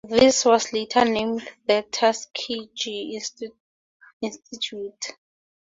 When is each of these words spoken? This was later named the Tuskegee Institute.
This 0.03 0.45
was 0.45 0.73
later 0.73 1.05
named 1.05 1.47
the 1.67 1.85
Tuskegee 1.91 3.19
Institute. 4.23 5.09